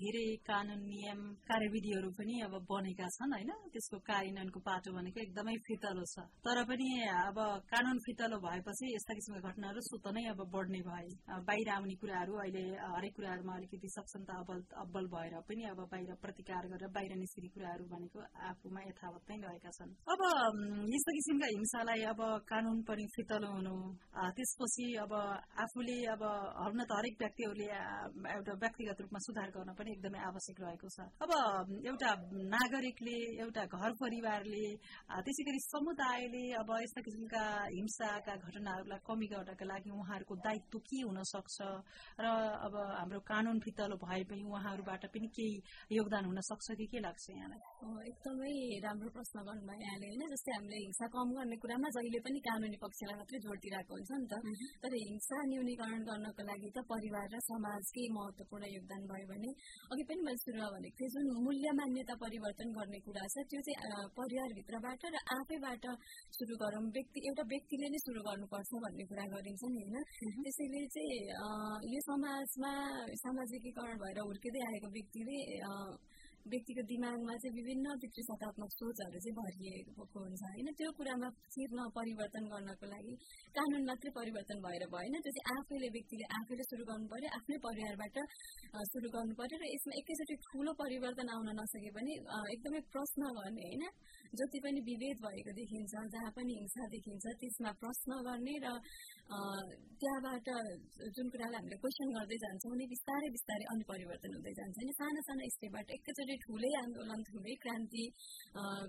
[0.00, 3.52] धेरै कानुन नियम कार्यविधिहरू पनि अब बनेका छन् होइन?
[3.72, 7.38] त्यसको कार्यान्वयनको पाटो भनेको एकदमै फितलो छ। तर पनि अब
[7.72, 11.08] कानुन फितलो भएपछि यस्ता किसिमका घटनाहरू स्वत नै अब बढ्ने भए
[11.48, 12.64] बाहिर आउने कुराहरू अहिले
[12.96, 17.84] हरेक कुराहरूमा अलिकति सक्षमता अब्बल अब्बल भएर पनि अब बाहिर प्रतिकार गरेर बाहिर निस्किने कुराहरू
[17.94, 18.18] भनेको
[18.52, 20.20] आफूमा यथावत नै रहेका छन्। अब
[20.88, 23.74] यस्ता किसिमका हिंसालाई अब कानुन पनि फितलो हुनु
[24.36, 25.12] त्यसपछि अब
[25.64, 26.22] आफूले अब
[26.64, 27.68] हुन त हरेक व्यक्तिहरूले
[28.34, 31.30] एउटा व्यक्तिगत रूपमा सुधार गर्न पनि एकदमै आवश्यक रहेको छ। अब
[31.90, 32.10] एउटा
[32.54, 34.64] नागरिकले एउटा घर परिवारले
[35.28, 37.44] त्यसै गरी समुदायले अब यस्ता किसिमका
[37.76, 41.58] हिंसाका घटनाहरूलाई कमी गर्नका लागि उहाँहरूको दायित्व के हुन सक्छ
[42.24, 42.26] र
[42.64, 45.54] अब हाम्रो कानून फितलो भए पनि उहाँहरूबाट पनि केही
[46.00, 47.60] योगदान हुन सक्छ कि के लाग्छ यहाँलाई?
[48.10, 48.56] एकदमै
[48.88, 53.16] राम्रो प्रश्न गर्नुभयो। यहाँले होइन जस्तै हामीले हिंसा कम गर्ने कुरामा जहिले पनि कानुनी पक्षलाई
[53.18, 54.34] मात्रै जोड दिइरहेको हुन्छ नि त
[54.82, 59.50] तर हिंसा न्यूनीकरण गर्नको लागि त परिवार र समाजकै महत्वपूर्ण योगदान भयो भने
[59.88, 64.04] अघि पनि मैले सुरुमा भनेको थिएँ जुन मूल्य मान्यता परिवर्तन गर्ने कुरा छ त्यो चाहिँ
[64.14, 65.84] परिवारभित्रबाट र आफैबाट
[66.32, 69.96] सुरु गरौँ व्यक्ति एउटा व्यक्तिले नै सुरु गर्नुपर्छ भन्ने कुरा गरिन्छ नि होइन
[70.42, 71.18] त्यसैले चाहिँ
[71.88, 72.72] यो समाजमा
[73.18, 75.38] सामाजिकीकरण भएर हुर्किँदै आएको व्यक्तिले
[76.48, 77.86] व्यक्तिको दिमागमा चाहिँ विभिन्न
[78.20, 83.14] सकारात्मक सोचहरू चाहिँ भरिएको हुन्छ होइन त्यो कुरामा चिर्न परिवर्तन गर्नको लागि
[83.54, 88.16] कानुन मात्रै परिवर्तन भएर भएन त्यो चाहिँ आफैले व्यक्तिले आफैले सुरु गर्नु पर्यो आफ्नै परिवारबाट
[88.88, 92.12] सुरु गर्नु पर्यो र यसमा एकैचोटि ठुलो परिवर्तन आउन नसके पनि
[92.48, 93.84] एकदमै प्रश्न गर्ने होइन
[94.34, 98.74] जति पनि विभेद भएको देखिन्छ जहाँ पनि हिंसा देखिन्छ त्यसमा प्रश्न गर्ने र
[99.98, 100.48] त्यहाँबाट
[101.12, 105.20] जुन कुरालाई हामीले क्वेसन गर्दै जान्छौँ नि बिस्तारै बिस्तारै अनि परिवर्तन हुँदै जान्छ नि साना
[105.22, 108.04] साना स्टेपबाट एकैचोटि ठुलै आन्दोलन ठुलै क्रान्ति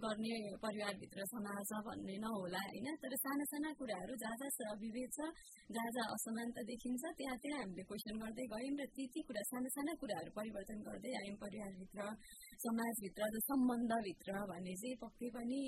[0.03, 0.33] गर्ने
[0.65, 2.87] परिवारभित्र समाज भन्ने नहोला होइन?
[3.01, 5.19] तर साना साना कुराहरू जहाँ जहाँ विभेद छ
[5.75, 9.69] जहाँ जहाँ असमानता देखिन्छ। त्यहाँ त्यहाँ हामीले क्वेसन गर्दै गयौँ र ती ती कुरा साना
[9.75, 11.99] साना कुराहरू परिवर्तन गर्दै आयौँ परिवारभित्र
[12.59, 15.59] समाजभित्र सम्बन्धभित्र भने चाहिँ पक्कै पनि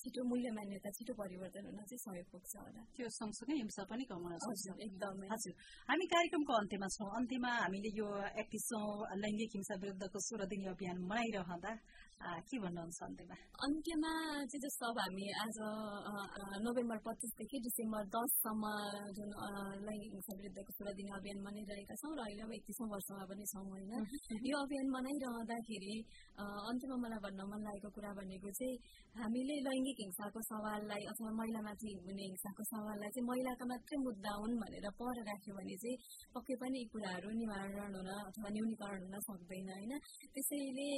[0.00, 4.22] छिटो मूल्य मान्यता छिटो परिवर्तन हुन चाहिँ सहयोग पुग्छ होला। त्यो सँगसँगै हिंसा पनि कम
[4.24, 5.54] हुन सक्छ एकदमै। हजुर।
[5.88, 8.08] हामी कार्यक्रमको अन्त्यमा छौँ। अन्त्यमा हामीले यो
[8.42, 8.86] एकतिसौँ
[9.22, 11.72] लैङ्गिक हिंसा विरुद्धको सोह्र दिने अभियान मनाइरहँदा
[12.20, 14.10] के भन्नुहुन्छ अन्त्यमा अन्त्यमा
[14.42, 15.56] चाहिँ जस्तो अब हामी आज
[16.60, 18.64] नोभेम्बर पच्चिसदेखि डिसेम्बर दससम्म
[19.14, 19.30] जुन
[19.80, 23.92] लैङ्गिक विरुद्धको सोह्र दिने अभियान मनाइरहेका छौँ र अहिले अब एकतिसौँ वर्षमा पनि छौँ होइन
[24.44, 25.94] यो अभियान मनाइरहँदाखेरि
[26.66, 28.74] अन्त्यमा मलाई भन्न मन लागेको कुरा भनेको चाहिँ
[29.14, 34.90] हामीले लैङ्गिक हिंसाको सवाललाई अथवा महिलामाथि हुने हिंसाको सवाललाई चाहिँ महिलाका मात्रै मुद्दा हुन् भनेर
[34.96, 35.96] पर राख्यो भने चाहिँ
[36.34, 39.92] पक्कै पनि यी कुराहरू निवारण हुन अथवा न्यूनीकरण हुन सक्दैन होइन
[40.32, 40.88] त्यसैले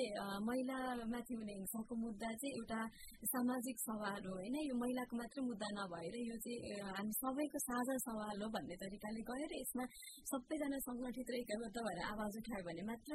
[1.10, 2.80] महिलामाथि हुने हिंसाको मुद्दा चाहिँ एउटा
[3.26, 8.36] सामाजिक सवाल हो होइन यो महिलाको मात्रै मुद्दा नभएर यो चाहिँ हामी सबैको साझा सवाल
[8.38, 9.84] हो भन्ने तरिकाले गएर यसमा
[10.30, 13.12] सबैजना सङ्गठित र एकबद्ध भएर आवाज उठायो भने मात्र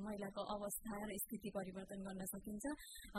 [0.00, 2.64] महिलाको अवस्था र स्थिति परिवर्तन गर्न सकिन्छ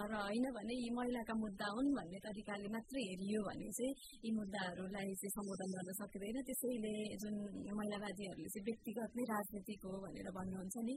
[0.05, 5.11] र होइन भने यी महिलाका मुद्दा हुन् भन्ने तरिकाले मात्रै हेरियो भने चाहिँ यी मुद्दाहरूलाई
[5.15, 7.35] चाहिँ सम्बोधन गर्न सकिँदैन त्यसैले जुन
[7.73, 10.95] महिलावादीहरूले चाहिँ व्यक्तिगत नै राजनीतिक हो भनेर भन्नुहुन्छ नि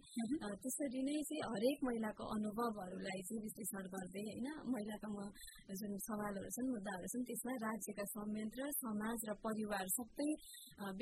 [0.62, 5.08] त्यसरी नै चाहिँ हरेक महिलाको अनुभवहरूलाई चाहिँ विश्लेषण गर्दै होइन महिलाका
[5.74, 10.28] जुन सवालहरू छन् मुद्दाहरू छन् त्यसमा राज्यका संयन्त्र समाज र परिवार सबै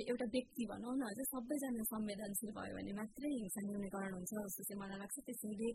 [0.04, 4.78] एउटा व्यक्ति भनौँ न चाहिँ सबैजना संवेदनशील भयो भने मात्रै हिंसा न्यूनीकरण हुन्छ जस्तो चाहिँ
[4.78, 5.70] मलाई लाग्छ त्यसैले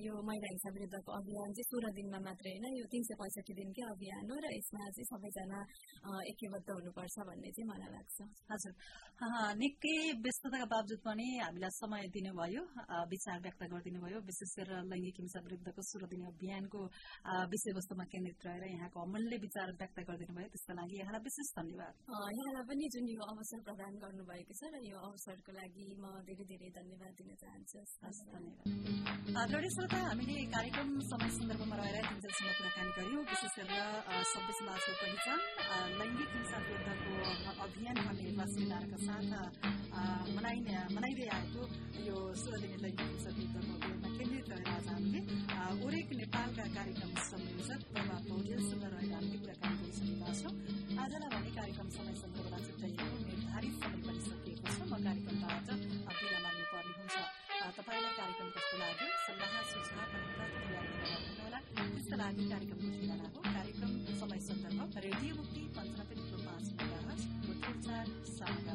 [0.00, 3.84] यो महिला हिंसा विरुद्धको अभियान चाहिँ सोह्र दिनमा मात्रै होइन यो तिन सय पैँसठी दिनकै
[3.88, 5.60] अभियान हो र यसमा चाहिँ सबैजना
[6.26, 8.16] एकबद्ध हुनुपर्छ भन्ने चाहिँ मलाई लाग्छ
[8.50, 8.72] हजुर
[9.56, 12.62] निकै व्यस्तताका बावजुद पनि हामीलाई समय दिनुभयो
[13.08, 16.80] विचार व्यक्त गरिदिनु भयो विशेष गरेर लैङ्गिक हिंसा विरुद्धको सोह्र दिने अभियानको
[17.54, 21.94] विषयवस्तुमा केन्द्रित रहेर यहाँको अमूल्य विचार व्यक्त गरिदिनु भयो। त्यसको लागि यहाँलाई विशेष धन्यवाद।
[22.38, 26.68] यहाँलाई पनि जुन यो अवसर प्रदान गर्नुभएको छ र यो अवसरको लागि म धेरै धेरै
[26.78, 27.78] धन्यवाद दिन चाहन्छु।
[28.34, 35.38] धन्यवाद। श्रोता हामीले कार्यक्रम समय सन्दर्भमा रहेर कुराकानी गर्यौं विशेष गरेर सभ्य समाजको पहिचान
[36.00, 39.32] लैङ्गिक हिंसा विरुद्धको अभियान भन्ने वासिन्दाहरूका साथ
[40.36, 41.62] मनाइँदै आएको
[42.08, 45.22] यो सोह्र दिने लैङ्गिक हिंसा विरुद्धको अभियानमा केन्द्रित रहेर आज हामीले
[45.86, 50.54] ओरेक नेपालका कार्यक्रम संयोजक प्रभा पौडेलसँग रहेर हामीले कुराकानी गरिसकेका छौँ
[51.02, 55.66] आजलाई भने कार्यक्रम समय सन्दर्भमा छुट्याइएको निर्धारित समय पनि सकिएको छ म कार्यक्रमबाट
[56.14, 57.16] बिदा माग्नुपर्ने हुन्छ
[57.74, 60.33] तपाईँलाई कार्यक्रम कस्तो लाग्यो सल्लाह सुझाव
[62.14, 66.66] लागि कार्यक्रम बुझिरहेको कार्यक्रम समय सन्दर्भ रेडियो मुक्ति पञ्चानब्बे थुप्रो पाँच
[67.44, 68.74] मेगाचार सागा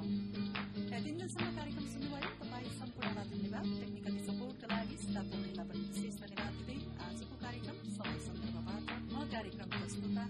[0.91, 6.77] यतिन्जेलसम्म कार्यक्रम सुन्नुभयो। तपाईँ सम्पूर्णमा धन्यवाद। टेक्निकली सपोर्टका लागि सीता पौडेललाई पनि विशेष धन्यवाद दिँदै
[7.07, 10.23] आजको कार्यक्रम समय सन्दर्भबाट म कार्यक्रम प्रस्तुता